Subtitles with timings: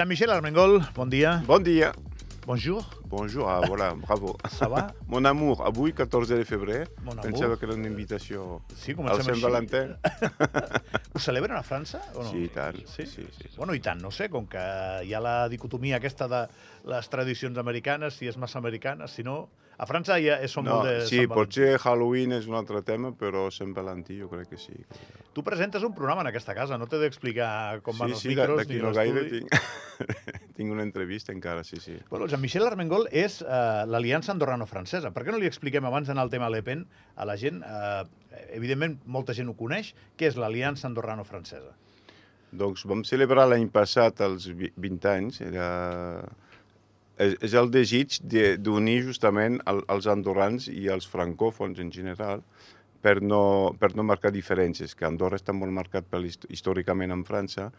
[0.00, 1.42] Jean-Michel Armengol, bon dia.
[1.46, 1.92] Bon dia.
[2.46, 2.82] Bonjour.
[3.04, 4.38] Bonjour, ah, voilà, bravo.
[4.48, 4.94] Ça va?
[5.06, 7.22] Mon amour, avui, 14 de febrer, Mon amour.
[7.22, 9.42] pensava que era una invitació Sí, al Sant així.
[9.42, 9.92] Valentin.
[11.14, 12.30] Ho celebren a França o no?
[12.30, 12.80] Sí, i tant.
[12.88, 13.04] Sí?
[13.04, 13.50] Sí, sí.
[13.58, 14.64] Bueno, i tant, no sé, com que
[15.04, 16.46] hi ha la dicotomia aquesta de
[16.88, 19.50] les tradicions americanes, si és massa americana, si no...
[19.80, 23.14] A França ja són No, molt de sí, Sant potser Halloween és un altre tema,
[23.16, 24.74] però Sant Valentí jo crec que sí.
[25.32, 28.32] Tu presentes un programa en aquesta casa, no t'he d'explicar com van sí, els sí,
[28.34, 29.56] micros ni no gaire tinc,
[30.58, 31.96] tinc una entrevista encara, sí, sí.
[32.10, 35.14] Bueno, Jean-Michel Armengol és eh, l'aliança andorrano-francesa.
[35.16, 36.84] Per què no li expliquem, abans d'anar al tema Le Pen,
[37.16, 41.72] a la gent, eh, evidentment molta gent ho coneix, què és l'aliança andorrano-francesa?
[42.52, 45.40] Doncs vam celebrar l'any passat els vi- 20 anys.
[45.46, 45.70] Era...
[47.20, 52.40] És, és el desig de- d'unir justament el, els andorrans i els francòfons en general
[53.04, 57.24] per no, per no marcar diferències, que Andorra està molt marcat per hist- històricament en
[57.24, 57.70] França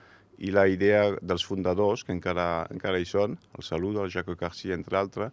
[0.41, 4.73] i la idea dels fundadors, que encara, encara hi són, el Saludo, el Jacques Garcia,
[4.73, 5.31] entre altres,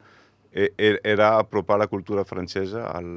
[0.52, 3.08] e- e- era apropar la cultura francesa al,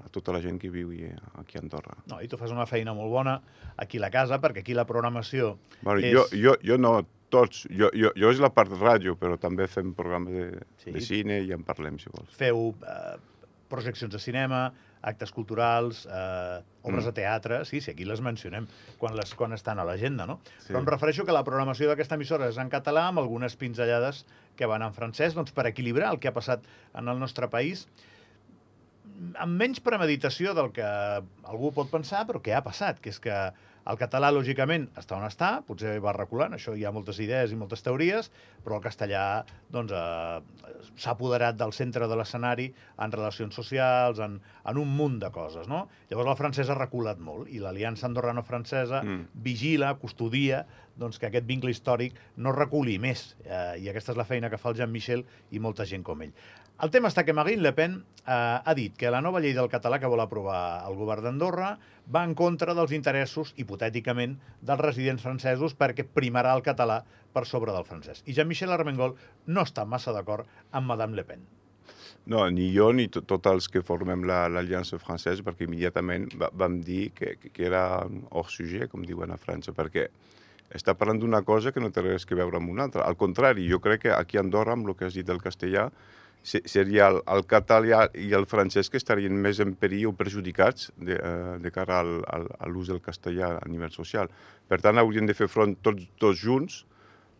[0.00, 0.92] a tota la gent que viu
[1.40, 1.96] aquí a Andorra.
[2.08, 3.38] No, I tu fas una feina molt bona
[3.76, 6.12] aquí a la casa, perquè aquí la programació Bueno, és...
[6.12, 6.98] jo, jo, jo no,
[7.34, 7.66] tots.
[7.74, 10.48] Jo, jo, jo és la part de ràdio, però també fem programes de,
[10.84, 10.94] Sí.
[10.94, 12.30] de cine i en parlem, si vols.
[12.38, 13.14] Feu eh,
[13.68, 14.68] projeccions de cinema,
[15.04, 17.08] actes culturals, eh, obres Mm.
[17.10, 18.64] de teatre, sí, sí, aquí les mencionem
[18.98, 20.38] quan, les, quan estan a l'agenda, no?
[20.62, 20.70] Sí.
[20.72, 24.24] Però em refereixo que la programació d'aquesta emissora és en català, amb algunes pinzellades
[24.56, 27.84] que van en francès, doncs per equilibrar el que ha passat en el nostre país,
[29.38, 33.36] amb menys premeditació del que algú pot pensar, però que ha passat, que és que
[33.90, 37.56] el català, lògicament, està on està, potser va reculant, això hi ha moltes idees i
[37.60, 38.30] moltes teories,
[38.64, 40.40] però el castellà doncs, eh,
[40.96, 45.68] s'ha apoderat del centre de l'escenari en relacions socials, en, en un munt de coses.
[45.68, 45.84] No?
[46.10, 49.26] Llavors el francès ha reculat molt i l'aliança andorrano-francesa Mm.
[49.44, 50.64] vigila, custodia
[50.96, 53.36] doncs, que aquest vincle històric no reculi més.
[53.44, 56.32] Eh, I aquesta és la feina que fa el Jean-Michel i molta gent com ell.
[56.82, 57.92] El tema està que Marine Le Pen
[58.26, 61.76] eh, ha dit que la nova llei del català que vol aprovar el govern d'Andorra
[62.12, 67.02] va en contra dels interessos, hipotèticament, dels residents francesos perquè primarà el català
[67.34, 68.24] per sobre del francès.
[68.26, 69.14] I Jean-Michel Armengol
[69.46, 71.44] no està massa d'acord amb Madame Le Pen.
[72.26, 76.48] No, ni jo ni to- tots els que formem la- l'Aliança Francesa, perquè immediatament va,
[76.52, 80.08] vam dir que, que, era hors sujet, com diuen a França, perquè
[80.74, 83.04] està parlant d'una cosa que no té res que veure amb una altra.
[83.04, 85.90] Al contrari, jo crec que aquí a Andorra, amb el que has dit del castellà,
[86.44, 91.16] seria el, el català i el francès que estarien més en perill o perjudicats de,
[91.16, 94.28] eh, de cara al, al, a l'ús del castellà a nivell social.
[94.68, 96.82] Per tant, haurien de fer front tots dos junts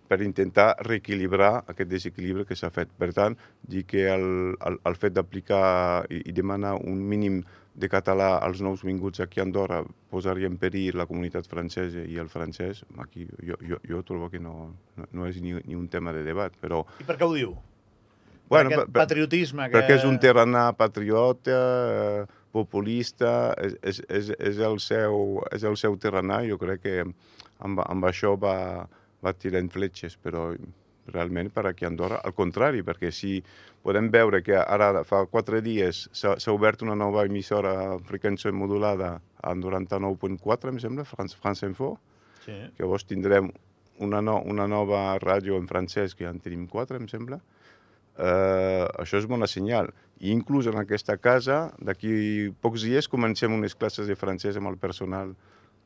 [0.09, 2.91] per intentar reequilibrar aquest desequilibri que s'ha fet.
[3.01, 4.27] Per tant, dir que el,
[4.69, 5.65] el, el fet d'aplicar
[6.09, 7.43] i, i demanar un mínim
[7.75, 9.83] de català als nous vinguts aquí a Andorra
[10.13, 14.39] posaria en perill la comunitat francesa i el francès, aquí jo, jo, jo trobo que
[14.39, 16.85] no, no, no és ni, ni un tema de debat, però...
[17.03, 17.57] I per què ho diu?
[18.49, 19.79] Bueno, per per- patriotisme que...
[19.79, 21.59] perquè és un terrana patriota,
[22.23, 22.25] eh,
[22.55, 26.43] populista, és, és, és, és, el seu, és el seu terrana.
[26.47, 28.87] Jo crec que amb, amb això va,
[29.25, 30.53] va tirant fletxes, però
[31.13, 33.39] realment per aquí a Andorra, al contrari, perquè si
[33.85, 39.19] podem veure que ara fa quatre dies s'ha s'ha obert una nova emissora freqüència modulada
[39.45, 41.99] a 99.4, em sembla, France, France Info,
[42.45, 42.53] Sí.
[42.77, 43.51] que llavors tindrem
[44.05, 47.39] una, no, una nova ràdio en francès, que ja en tenim quatre, em sembla,
[48.19, 49.91] eh, això és bona senyal.
[50.21, 54.79] I inclús en aquesta casa, d'aquí pocs dies, comencem unes classes de francès amb el
[54.79, 55.35] personal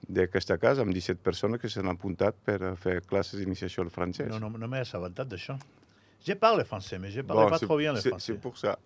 [0.08, 4.28] d'aquesta casa, amb 17 persones que s'han apuntat per fer classes d'iniciació al francès.
[4.30, 5.56] No, no, no m'he assabentat d'això.
[6.24, 8.32] Je parle français, mais je parle pas c'est- trop bien le français.
[8.34, 8.78] C'est pour ça.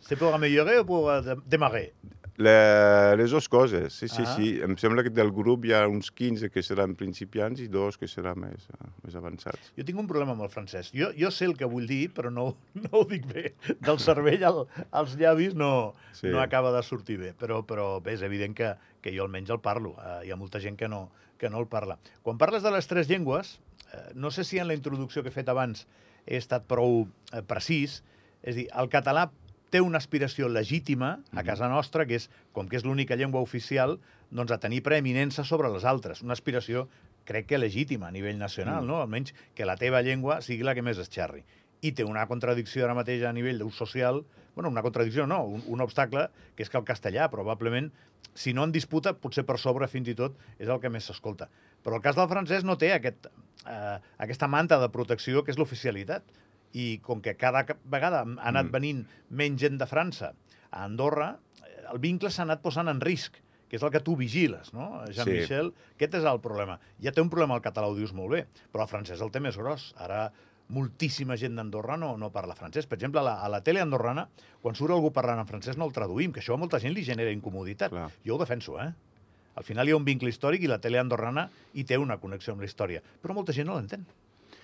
[0.00, 1.92] C'est pour améliorer ou pour euh, dé- démarrer
[2.40, 4.34] Le, les dues coses, sí, sí, Ah.
[4.36, 4.60] sí.
[4.64, 8.08] Em sembla que del grup hi ha uns 15 que seran principiants i dos que
[8.08, 8.64] seran més,
[9.04, 9.72] més avançats.
[9.76, 10.88] Jo tinc un problema amb el francès.
[10.96, 13.52] Jo, jo sé el que vull dir, però no, no ho dic bé.
[13.84, 16.28] Del cervell al, als llavis no, Sí.
[16.28, 17.34] no acaba de sortir bé.
[17.34, 18.72] Però, però bé, és evident que,
[19.02, 19.94] que jo almenys el parlo.
[20.00, 21.98] Eh, hi ha molta gent que no, que no el parla.
[22.22, 23.58] Quan parles de les tres llengües,
[23.92, 25.86] eh, no sé si en la introducció que he fet abans
[26.26, 28.00] he estat prou eh, precís.
[28.42, 29.28] És dir, el català
[29.72, 33.96] té una aspiració legítima a casa nostra, que és, com que és l'única llengua oficial,
[34.30, 36.20] doncs a tenir preeminença sobre les altres.
[36.22, 36.86] Una aspiració,
[37.24, 38.86] crec que legítima a nivell nacional, Mm.
[38.86, 39.00] no?
[39.00, 41.44] Almenys que la teva llengua sigui la que més es xerri.
[41.82, 44.22] I té una contradicció ara mateix a nivell d'ús social,
[44.54, 47.90] bueno, una contradicció no, un, un obstacle, que és que el castellà probablement,
[48.34, 51.48] si no en disputa, potser per sobre fins i tot és el que més s'escolta.
[51.82, 53.26] Però el cas del francès no té aquest,
[53.66, 56.22] eh, aquesta manta de protecció que és l'oficialitat.
[56.72, 58.72] I com que cada vegada ha anat Mm.
[58.72, 60.32] venint menys gent de França
[60.70, 61.38] a Andorra,
[61.92, 63.36] el vincle s'ha anat posant en risc
[63.68, 65.02] que és el que tu vigiles, no?
[65.08, 65.94] Jean-Michel, sí.
[65.96, 66.78] aquest és el problema.
[67.00, 69.40] Ja té un problema el català, ho dius molt bé, però el francès el té
[69.40, 69.94] més gros.
[69.96, 70.26] Ara
[70.68, 72.84] moltíssima gent d'Andorra no, no parla francès.
[72.86, 74.26] Per exemple, a la, a la tele andorrana,
[74.60, 77.04] quan surt algú parlant en francès no el traduïm, que això a molta gent li
[77.04, 77.90] genera incomoditat.
[77.92, 78.10] Clar.
[78.26, 78.90] Jo ho defenso, eh?
[79.56, 82.52] Al final hi ha un vincle històric i la tele andorrana hi té una connexió
[82.52, 83.02] amb la història.
[83.22, 84.04] Però molta gent no l'entén.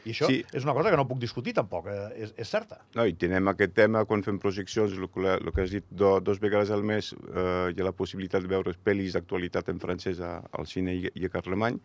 [0.09, 0.39] I això sí.
[0.57, 2.09] és una cosa que no puc discutir tampoc, eh?
[2.25, 2.81] és, és certa.
[2.97, 6.41] No, i tenem aquest tema quan fem projeccions, el, el que has dit, do, dos
[6.41, 10.39] vegades al mes eh, hi ha la possibilitat de veure pel·lis d'actualitat en francès a,
[10.57, 11.77] al cine i, i a Carlemany,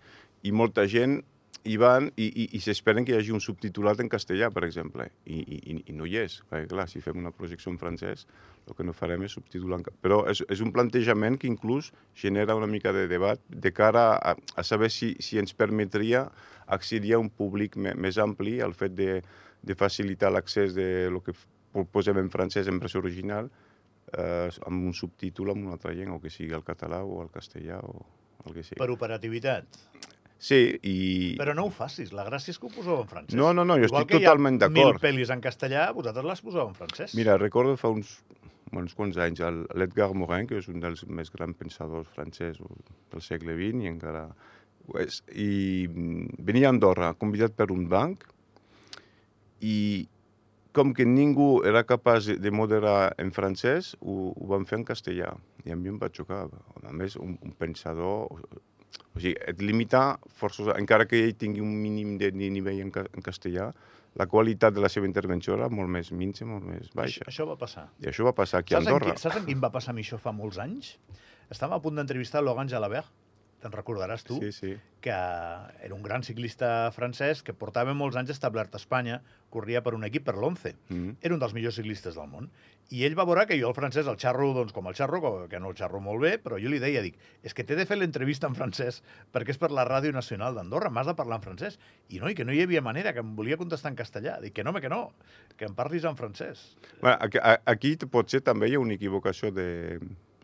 [0.48, 1.20] i molta gent
[1.64, 5.06] hi van i, i, i s'esperen que hi hagi un subtitulat en castellà, per exemple,
[5.26, 8.26] i, i, i no hi és, perquè clar, si fem una projecció en francès,
[8.68, 12.56] el que no farem és subtitular en Però és, és un plantejament que inclús genera
[12.60, 16.26] una mica de debat de cara a, a saber si, si ens permetria
[16.68, 19.22] accedir a un públic més ampli al fet de,
[19.62, 21.36] de facilitar l'accés de lo que
[21.92, 23.50] posem en francès en versió original
[24.18, 27.80] eh, amb un subtítol en una altra llengua, que sigui el català o el castellà
[27.84, 28.06] o
[28.46, 28.80] el que sigui.
[28.82, 29.80] Per operativitat?
[30.44, 30.96] Sí, i...
[31.40, 33.36] Però no ho facis, la gràcia és que ho poseu en francès.
[33.40, 34.76] No, no, no, jo Igual estic totalment d'acord.
[34.76, 37.14] Igual que hi ha mil pel·lis en castellà, vosaltres les poseu en francès.
[37.16, 38.18] Mira, recordo fa uns,
[38.76, 39.40] uns quants anys
[39.80, 44.26] l'Edgar Morin, que és un dels més grans pensadors francesos del segle XX i encara...
[44.84, 48.26] Pues, I venia a Andorra, convidat per un banc,
[49.64, 49.78] i
[50.76, 55.32] com que ningú era capaç de moderar en francès, ho, ho van fer en castellà.
[55.64, 56.50] I a mi em va xocar.
[56.84, 58.28] A més, un, un pensador
[59.14, 60.04] o sigui, et limita
[60.40, 63.72] forçosa, encara que ell tingui un mínim de nivell en, ca en castellà,
[64.20, 67.24] la qualitat de la seva intervenció era molt més minsa, molt més baixa.
[67.26, 67.88] Això, això va passar.
[68.04, 69.14] I això va passar aquí saps a Andorra.
[69.14, 70.96] En qui, saps en quin va passar a mi això fa molts anys?
[71.54, 73.10] Estàvem a punt d'entrevistar Logan Jalabert,
[73.64, 74.74] te'n recordaràs tu, sí, sí.
[75.04, 79.22] que era un gran ciclista francès que portava molts anys establert a Espanya,
[79.54, 80.74] corria per un equip per l'11.
[80.90, 81.16] Mm -hmm.
[81.22, 82.50] Era un dels millors ciclistes del món.
[82.90, 85.60] I ell va veure que jo el francès el xarro doncs, com el xarro, que
[85.60, 87.98] no el xarro molt bé, però jo li deia, dic, és que t'he de fer
[87.98, 89.02] l'entrevista en francès
[89.32, 91.80] perquè és per la Ràdio Nacional d'Andorra, m'has de parlar en francès.
[92.10, 94.42] I no, i que no hi havia manera, que em volia contestar en castellà.
[94.42, 95.14] Dic que no, que no,
[95.58, 96.76] que em parlis en francès.
[97.02, 100.00] Bueno, aquí, aquí potser també hi ha una equivocació de,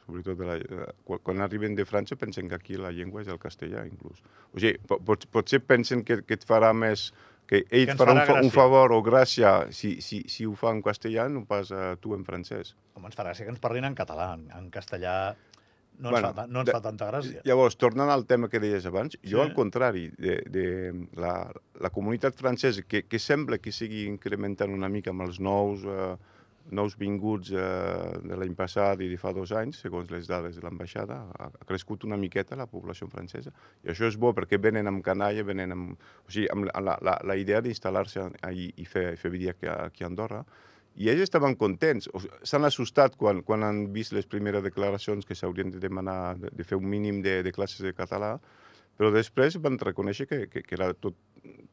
[0.10, 3.30] sobretot de la, eh, quan, quan arriben de França pensen que aquí la llengua és
[3.30, 4.24] el castellà, inclús.
[4.54, 7.12] O sigui, pot, potser pensen que, que et farà més
[7.50, 10.74] que ell que farà, farà un, un favor o gràcia si, si, si ho fa
[10.76, 12.76] en castellà, no pas a tu en francès.
[12.94, 15.16] Home, ens farà gràcia que ens parlin en català, en, en castellà
[16.00, 17.42] no ens, bueno, fa, no ens de, fa tanta gràcia.
[17.50, 19.32] Llavors, tornant al tema que deies abans, sí.
[19.34, 20.66] jo al contrari, de, de
[21.20, 21.34] la,
[21.82, 26.14] la comunitat francesa, que, que sembla que sigui incrementant una mica amb els nous eh,
[26.72, 30.64] nous vinguts eh, de l'any passat i de fa dos anys, segons les dades de
[30.64, 33.54] l'ambaixada, ha, crescut una miqueta la població francesa.
[33.84, 37.18] I això és bo perquè venen amb canalla, venen amb, o sigui, amb la, la,
[37.26, 40.44] la idea d'instal·lar-se i, i fer, fer vida aquí, aquí a Andorra.
[41.00, 42.10] I ells estaven contents,
[42.44, 46.66] s'han assustat quan, quan han vist les primeres declaracions que s'haurien de demanar, de, de
[46.68, 48.36] fer un mínim de, de classes de català,
[49.00, 51.16] però després van reconèixer que, que, que era tot,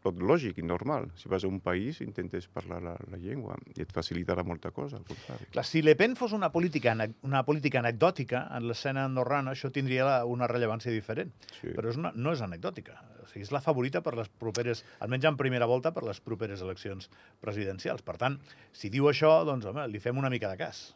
[0.04, 1.08] tot lògic i normal.
[1.18, 5.00] Si vas a un país, intentes parlar la, la llengua i et facilitarà molta cosa,
[5.00, 5.48] al contrari.
[5.54, 6.94] Clar, si Le Pen fos una política,
[7.26, 11.32] una política anecdòtica en l'escena andorrana, això tindria una rellevància diferent.
[11.60, 11.72] Sí.
[11.72, 12.98] Però és una, no és anecdòtica.
[13.24, 16.62] O sigui, és la favorita per les properes, almenys en primera volta, per les properes
[16.62, 17.10] eleccions
[17.42, 18.04] presidencials.
[18.06, 18.38] Per tant,
[18.76, 20.86] si diu això, doncs, home, li fem una mica de cas.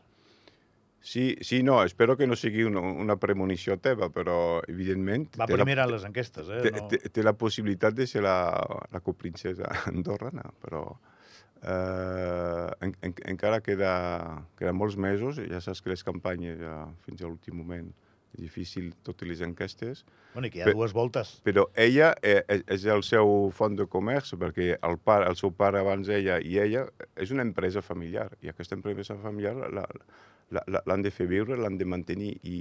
[1.00, 5.30] Sí, sí, no, espero que no sigui una, una premonició teva, però evidentment...
[5.40, 6.61] Va primera la, les enquestes, eh?
[6.66, 6.88] Té, no...
[6.92, 8.37] té, té la possibilitat de ser la,
[8.92, 10.85] la coprincesa andorrana, però
[11.62, 13.95] eh, en, en, encara queda,
[14.61, 17.88] queda molts mesos, ja saps que les campanyes ja, fins a l'últim moment
[18.39, 20.05] difícil totes les enquestes.
[20.35, 21.35] Bueno, i que hi ha per, dues voltes.
[21.47, 25.83] Però ella eh, és el seu font de comerç, perquè el, pare, el seu pare
[25.83, 29.87] abans ella i ella és una empresa familiar, i aquesta empresa familiar la,
[30.51, 32.59] l'han de fer viure, l'han de mantenir i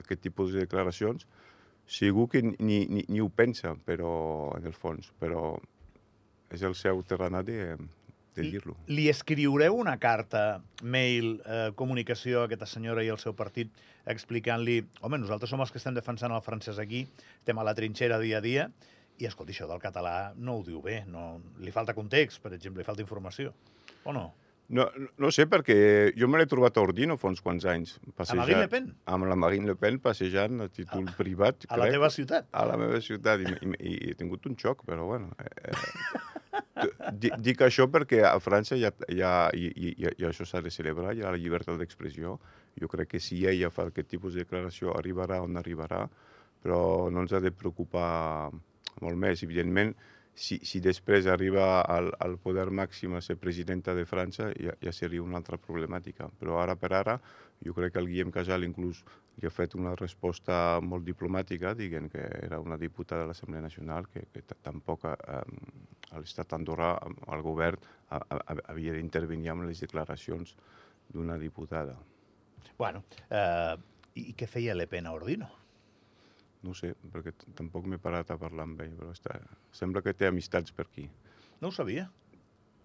[0.00, 1.28] aquest tipus de declaracions
[1.86, 2.54] segur que ni,
[2.86, 5.56] ni, ni ho pensa, però en el fons, però
[6.52, 7.58] és el seu terreny de,
[8.36, 8.76] de dir-lo.
[8.88, 13.72] Li escriureu una carta, mail, eh, comunicació a aquesta senyora i al seu partit
[14.10, 17.04] explicant-li, home, nosaltres som els que estem defensant el francès aquí,
[17.38, 18.68] estem a la trinxera dia a dia,
[19.20, 22.82] i escolti, això del català no ho diu bé, no, li falta context, per exemple,
[22.82, 23.52] li falta informació,
[24.04, 24.30] o no?
[24.72, 24.86] No,
[25.20, 25.76] no sé, perquè
[26.16, 27.98] jo me l'he trobat a Ordino fa uns quants anys.
[28.16, 28.86] Passejant, amb Marine Le Pen?
[29.12, 31.66] Amb la Marine Le Pen, passejant a títol a, privat.
[31.66, 32.48] A crec, la teva ciutat?
[32.56, 35.34] A la meva ciutat, i, i, i he tingut un xoc, però bueno...
[35.44, 36.31] Eh,
[37.12, 41.14] eh, dic això perquè a França ja, ja, i, i, i això s'ha de celebrar,
[41.14, 42.38] hi ha la llibertat d'expressió.
[42.80, 46.06] Jo crec que si ella fa aquest tipus de declaració arribarà on arribarà,
[46.62, 48.50] però no ens ha de preocupar
[49.02, 49.42] molt més.
[49.44, 49.94] Evidentment,
[50.34, 54.92] si, si després arriba al, al poder màxim a ser presidenta de França, ja, ja
[54.92, 56.30] seria una altra problemàtica.
[56.40, 57.18] Però ara per ara,
[57.64, 59.02] jo crec que el Guillem Casal inclús
[59.40, 64.08] li ha fet una resposta molt diplomàtica, dient que era una diputada de l'Assemblea Nacional,
[64.12, 65.42] que, que tampoc eh,
[66.20, 66.92] l'estat andorrà,
[67.32, 67.80] el govern,
[68.12, 70.54] a, a, havia d'intervenir amb les declaracions
[71.12, 71.96] d'una diputada.
[72.78, 73.74] Bueno, eh,
[74.20, 75.48] i què feia Le Pen a Ordino?
[76.62, 79.38] No sé, perquè tampoc m'he parat a parlar amb ell, però està...
[79.74, 81.08] sembla que té amistats per aquí.
[81.60, 82.06] No ho sabia.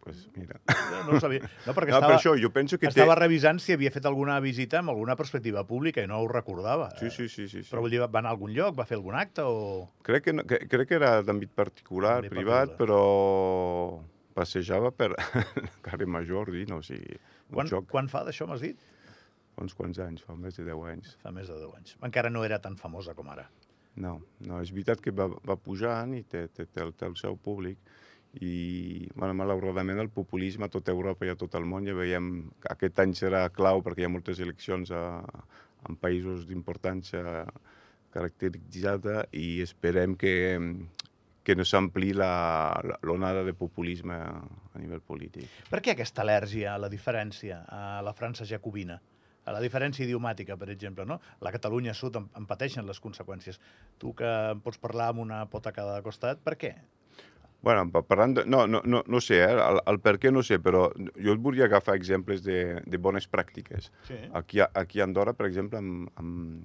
[0.08, 0.60] Pues mira.
[0.68, 1.44] No, no ho sabia.
[1.66, 3.20] No, perquè No, estava, per això, jo penso que estava té...
[3.22, 6.90] revisant si havia fet alguna visita amb alguna perspectiva pública i no ho recordava.
[7.00, 7.70] Sí, sí, sí, sí, sí.
[7.72, 9.88] Però vull dir, va anar a algun lloc, va fer algun acte o...
[10.08, 12.78] Crec que, no, que, crec que era d'àmbit particular, privat, particular.
[12.82, 13.02] però
[14.38, 15.12] passejava per
[15.88, 16.80] carrer Major, no?
[16.80, 17.20] o sigui,
[17.52, 18.80] Quan, xoc, quan fa d'això, m'has dit?
[19.58, 21.16] fa uns quants anys, fa més de 10 anys.
[21.24, 21.96] Fa més de 10 anys.
[22.06, 23.48] Encara no era tan famosa com ara.
[23.98, 27.16] No, no, és veritat que va, va pujant i té, té, té, el, té el
[27.18, 27.80] seu públic
[28.34, 32.52] i, bueno, malauradament, el populisme a tota Europa i a tot el món ja veiem
[32.62, 35.24] que aquest any serà clau perquè hi ha moltes eleccions a,
[35.88, 37.46] en països d'importància
[38.14, 40.36] caracteritzada i esperem que,
[41.44, 45.48] que no s'ampli l'onada de populisme a nivell polític.
[45.72, 49.00] Per què aquesta al·lèrgia a la diferència a la França jacobina?
[49.48, 51.22] A la diferència idiomàtica, per exemple, no?
[51.40, 53.62] La Catalunya Sud en, en pateixen les conseqüències.
[53.96, 56.74] Tu que em pots parlar amb una pota a cada costat, per què?
[57.68, 58.46] Bueno, pa- parlant de...
[58.48, 59.52] No, no, no, no sé, eh?
[59.68, 63.28] el, el per què no sé, però jo et volia agafar exemples de, de bones
[63.32, 63.92] pràctiques.
[64.08, 64.18] Sí.
[64.40, 66.64] Aquí, aquí a Andorra, per exemple, amb, amb,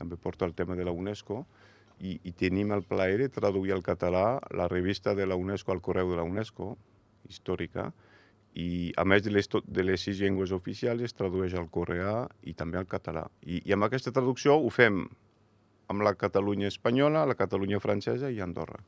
[0.00, 1.44] també porto el tema de la UNESCO
[2.00, 5.80] i, i tenim el plaer de traduir al català la revista de la UNESCO al
[5.82, 6.72] correu de la UNESCO,
[7.28, 7.88] històrica,
[8.58, 12.54] i a més de les, de les sis llengües oficials es tradueix al coreà i
[12.58, 13.26] també al català.
[13.46, 15.02] I, I amb aquesta traducció ho fem
[15.92, 18.80] amb la Catalunya espanyola, la Catalunya francesa i Andorra.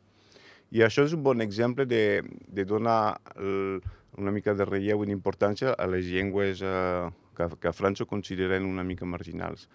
[0.70, 3.80] I això és un bon exemple de, de donar el,
[4.18, 8.68] una mica de relleu i d'importància a les llengües eh, que, que a França consideren
[8.68, 9.66] una mica marginals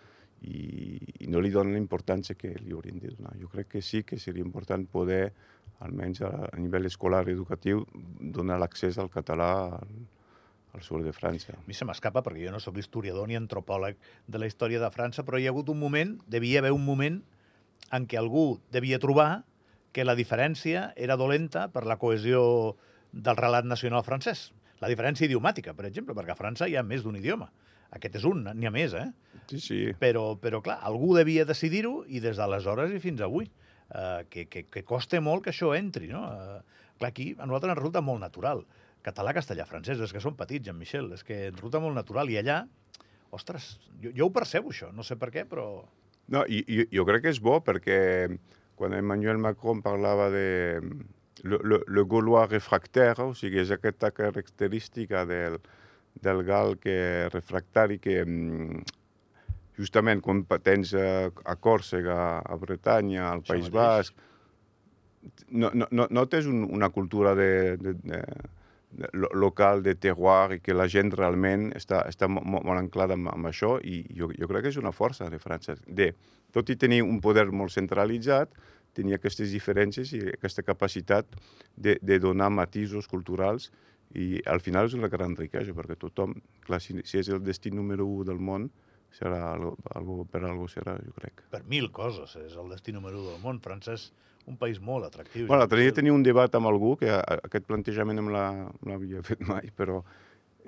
[0.45, 3.35] i, i no li donen la importància que li haurien de donar.
[3.41, 5.33] Jo crec que sí que seria important poder,
[5.83, 7.83] almenys a, a nivell escolar i educatiu,
[8.19, 9.49] donar l'accés al català
[9.79, 9.95] al,
[10.75, 11.55] al sud de França.
[11.55, 13.97] A mi se m'escapa perquè jo no sóc historiador ni antropòleg
[14.27, 17.19] de la història de França, però hi ha hagut un moment, devia haver un moment
[17.95, 19.45] en què algú devia trobar
[19.95, 22.75] que la diferència era dolenta per la cohesió
[23.15, 24.49] del relat nacional francès.
[24.83, 27.47] La diferència idiomàtica, per exemple, perquè a França hi ha més d'un idioma.
[27.95, 29.05] Aquest és un, n'hi ha més, eh?
[29.47, 29.77] Sí, sí.
[30.01, 33.47] Però, però clar, algú devia decidir-ho i des d'aleshores i fins avui.
[33.85, 36.23] Uh, que, que, que costa molt que això entri, no?
[36.25, 38.65] Uh, clar, aquí a nosaltres ens resulta molt natural.
[39.05, 42.31] Català, castellà, francès, és que som petits, Jean-Michel, és que ens resulta molt natural.
[42.33, 42.63] I allà,
[43.37, 45.69] ostres, jo, jo ho percebo, això, no sé per què, però...
[46.33, 47.99] No, i, i jo crec que és bo perquè
[48.75, 50.81] quan Emmanuel Macron parlava de
[51.43, 55.59] le, le, le gaulois refractaire, o sigui, és aquesta característica del,
[56.21, 58.83] del gal que refractari que mm,
[59.77, 63.75] justament quan tens a, a Còrsega, a Bretanya, al Això País mateix.
[63.75, 64.23] Basc,
[65.49, 68.21] no, no, no, no tens un, una cultura de, de, de,
[69.13, 73.27] local, de terroir, i que la gent realment està, està mo- mo- molt anclada amb,
[73.33, 75.75] amb això, i jo, jo crec que és una força de França.
[75.87, 76.13] De,
[76.55, 78.53] tot i tenir un poder molt centralitzat,
[78.95, 81.27] tenia aquestes diferències i aquesta capacitat
[81.75, 83.71] de, de donar matisos culturals
[84.15, 87.73] i al final és una gran riquesa perquè tothom, clar, si, si és el destí
[87.75, 88.69] número 1 del món,
[89.11, 91.43] serà algo, algo, per algo serà, jo crec.
[91.51, 93.59] Per mil coses, és el destí número 1 del món.
[93.63, 94.09] França és
[94.47, 95.47] un país molt atractiu.
[95.47, 99.71] Bueno, l'altre dia tenia un debat amb algú que aquest plantejament no l'havia fet mai,
[99.75, 100.01] però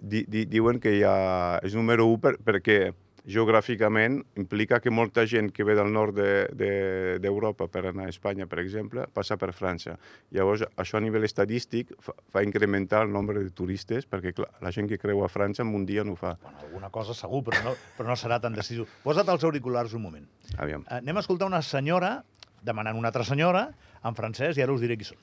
[0.01, 2.79] di, di, diuen que ja és número 1 per, perquè
[3.27, 8.13] geogràficament implica que molta gent que ve del nord d'Europa de, d'Europa per anar a
[8.13, 9.97] Espanya, per exemple, passa per França.
[10.31, 14.71] Llavors, això a nivell estadístic fa, fa incrementar el nombre de turistes, perquè clar, la
[14.71, 16.37] gent que creu a França en un dia no ho fa.
[16.41, 18.87] Bueno, alguna cosa segur, però no, però no serà tan decisiu.
[19.03, 20.31] Posa't els auriculars un moment.
[20.55, 20.87] Aviam.
[20.87, 22.21] Eh, Anem a escoltar una senyora
[22.67, 23.69] demanant una altra senyora
[24.03, 25.17] en francès i ara us diré qui són.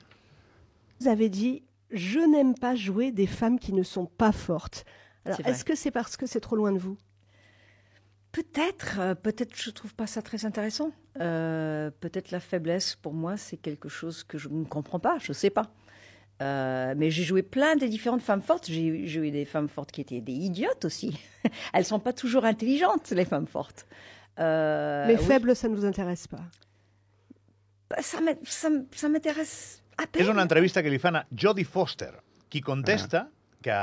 [0.99, 4.85] Vous avez dit Je n'aime pas jouer des femmes qui ne sont pas fortes.
[5.23, 6.97] Alors, est-ce que c'est parce que c'est trop loin de vous?
[8.31, 10.91] Peut-être, euh, peut-être je trouve pas ça très intéressant.
[11.21, 15.31] Euh, peut-être la faiblesse pour moi c'est quelque chose que je ne comprends pas, je
[15.31, 15.71] sais pas.
[16.41, 18.65] Euh, mais j'ai joué plein de différentes femmes fortes.
[18.67, 21.17] J'ai joué des femmes fortes qui étaient des idiotes aussi.
[21.73, 23.87] Elles sont pas toujours intelligentes les femmes fortes.
[24.39, 25.17] Euh, oui.
[25.17, 26.41] faibles, ça ne vous intéresse pas.
[28.03, 30.23] Ça m'intéresse à peine.
[30.25, 32.11] És una entrevista que li fan a Jodie Foster,
[32.49, 33.27] qui contesta
[33.63, 33.77] que,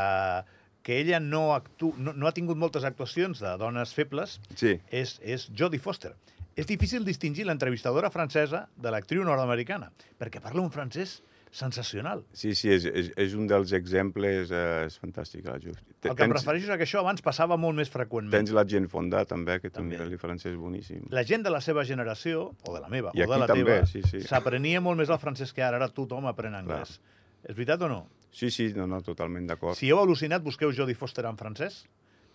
[0.83, 5.19] que ella no, actu, no, no ha tingut moltes actuacions de dones febles, Sí, és,
[5.23, 6.15] és Jodie Foster.
[6.59, 9.89] És difícil distingir l'entrevistadora francesa de l'actriu nord-americana,
[10.21, 12.25] perquè parla un francès sensacional.
[12.33, 15.45] Sí, sí, és, és, és un dels exemples, eh, és fantàstic.
[15.45, 15.77] La Juve.
[16.01, 18.33] El que em refereixo és que això abans passava molt més freqüentment.
[18.33, 19.99] tens la gent fonda, també, que té un També.
[19.99, 21.05] nivell de francès boníssim.
[21.13, 23.83] La gent de la seva generació, o de la meva, I o de la també,
[23.83, 24.23] teva, sí, sí.
[24.25, 25.77] s'aprenia molt més el francès que ara.
[25.77, 26.97] Ara tothom aprèn anglès.
[27.45, 28.01] És veritat o no?
[28.33, 29.77] Sí, sí, no, no, totalment d'acord.
[29.77, 31.83] Si heu al·lucinat, busqueu Jodie Foster en francès.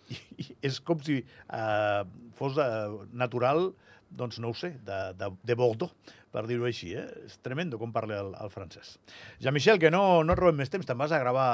[0.08, 2.06] I, i és com si uh,
[2.38, 3.72] fos uh, natural,
[4.10, 5.92] doncs no ho sé, de, de, de Bordeaux,
[6.32, 6.94] per dir-ho així.
[6.96, 7.06] Eh?
[7.28, 8.96] És tremendo com parla el, el francès.
[9.42, 11.48] Jean-Michel, que no, no et robem més temps, te'n vas a gravar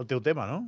[0.00, 0.64] el teu tema, no?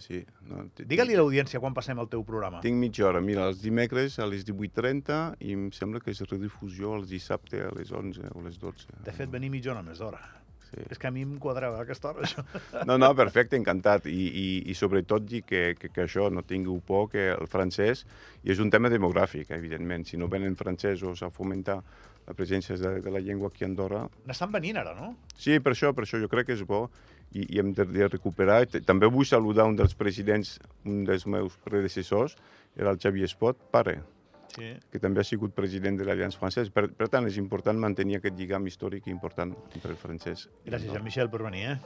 [0.00, 2.62] Sí, no, Digue-li a l'audiència quan passem el teu programa.
[2.64, 3.20] Tinc mitja hora.
[3.24, 7.70] Mira, els dimecres a les 18.30 i em sembla que és redifusió els dissabte a
[7.76, 9.02] les 11 o les 12.
[9.04, 10.22] De fet, venir mitja hora més d'hora.
[10.66, 10.82] Sí.
[10.90, 12.42] És que a mi em quadrava aquesta hora, això.
[12.88, 14.08] No, no, perfecte, encantat.
[14.10, 18.04] I, i, i sobretot dir que, que, que això, no tingueu por, que el francès,
[18.42, 20.06] i és un tema demogràfic, evidentment.
[20.08, 21.78] Si no venen francesos a fomentar
[22.26, 24.02] la presència de, de la llengua aquí a Andorra...
[24.26, 25.12] N'estan venint ara, no?
[25.38, 26.88] Sí, per això, per això jo crec que és bo
[27.30, 28.64] i, i hem de, de recuperar.
[28.88, 32.34] També vull saludar un dels presidents, un dels meus predecessors,
[32.76, 34.00] era el Xavier Espot, pare,
[34.54, 34.72] Sí.
[34.92, 36.70] que també ha sigut president de l'Alliança Francès.
[36.70, 40.92] Per, per tant, és important mantenir aquest lligam històric important entre el francès Gràcies.
[40.92, 41.76] Jean-Michel, per venir, eh?